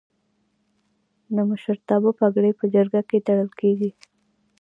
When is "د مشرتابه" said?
1.35-2.11